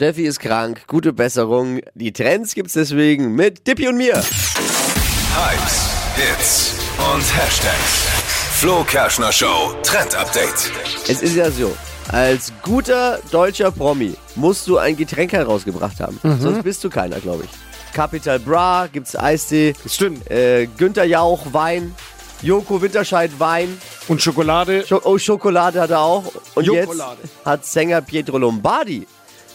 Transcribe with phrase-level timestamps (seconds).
[0.00, 1.80] Steffi ist krank, gute Besserung.
[1.94, 4.14] Die Trends gibt's deswegen mit Dippi und mir.
[4.14, 8.06] Hypes, Hits und Hashtags.
[8.60, 10.70] Flo Kerschner Show Trend Update.
[11.08, 11.76] Es ist ja so,
[12.12, 16.20] als guter deutscher Promi musst du ein Getränk herausgebracht haben.
[16.38, 17.92] Sonst bist du keiner, glaube ich.
[17.92, 19.74] Capital Bra, gibt's Eistee.
[19.84, 20.30] Stimmt.
[20.30, 21.92] Äh, Günther Jauch, Wein.
[22.40, 23.76] Joko Winterscheid, Wein.
[24.06, 24.86] Und Schokolade.
[24.86, 26.32] Scho oh, Schokolade hat er auch.
[26.54, 27.18] Und Jokolade.
[27.20, 29.04] jetzt hat Sänger Pietro Lombardi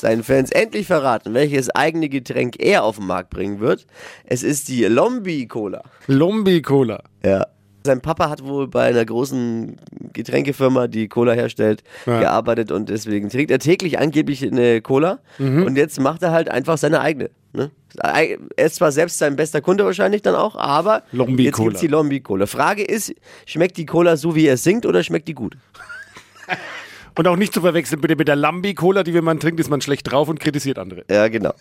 [0.00, 3.86] seinen Fans endlich verraten, welches eigene Getränk er auf den Markt bringen wird.
[4.24, 5.82] Es ist die Lombi Cola.
[6.06, 7.02] Lombi Cola.
[7.24, 7.46] Ja.
[7.82, 9.78] Sein Papa hat wohl bei einer großen
[10.12, 12.20] Getränkefirma, die Cola herstellt, Ja.
[12.20, 15.62] gearbeitet und deswegen trinkt er täglich angeblich eine Cola Mhm.
[15.62, 17.30] und jetzt macht er halt einfach seine eigene.
[17.54, 17.70] Ne?
[17.96, 21.68] Er ist zwar selbst sein bester Kunde wahrscheinlich dann auch, aber Lombi jetzt Cola.
[21.70, 22.44] gibt's die Lombi Cola.
[22.46, 23.14] Frage ist,
[23.46, 25.56] schmeckt die Cola so, wie er es singt oder schmeckt die gut?
[27.20, 29.68] Und auch nicht zu verwechseln bitte mit der Lambi Cola, die wenn man trinkt, ist
[29.68, 31.04] man schlecht drauf und kritisiert andere.
[31.10, 31.52] Ja, genau.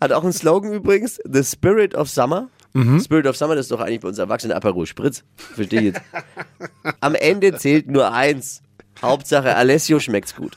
[0.00, 2.48] Hat auch einen Slogan übrigens, The Spirit of Summer.
[2.72, 3.00] Mhm.
[3.00, 5.24] Spirit of Summer, das ist doch eigentlich bei uns Erwachsenen Aperol Spritz.
[5.34, 6.00] Verstehe ich jetzt.
[7.00, 8.62] Am Ende zählt nur eins.
[9.02, 10.56] Hauptsache Alessio schmeckt's gut.